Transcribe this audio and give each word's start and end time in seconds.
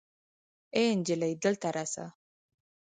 آې 0.77 0.85
انجلۍ 0.93 1.33
دلته 1.43 1.67
راسه 1.75 2.05